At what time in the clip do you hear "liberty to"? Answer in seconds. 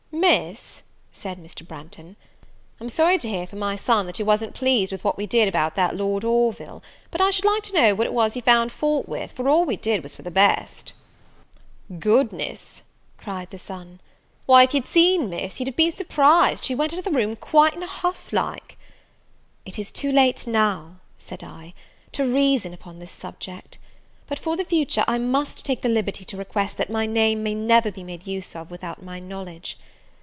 25.89-26.37